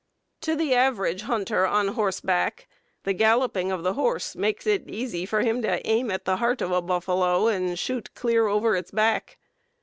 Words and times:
To 0.41 0.55
the 0.55 0.73
average 0.73 1.21
hunter 1.21 1.67
on 1.67 1.89
horseback 1.89 2.67
the 3.03 3.13
galloping 3.13 3.71
of 3.71 3.83
the 3.83 3.93
horse 3.93 4.35
makes 4.35 4.65
it 4.65 4.89
easy 4.89 5.27
for 5.27 5.41
him 5.41 5.61
to 5.61 5.85
aim 5.87 6.09
at 6.09 6.25
the 6.25 6.37
heart 6.37 6.59
of 6.59 6.71
a 6.71 6.81
buffalo 6.81 7.45
and 7.45 7.77
shoot 7.77 8.11
clear 8.15 8.47
over 8.47 8.75
its 8.75 8.89
back. 8.89 9.37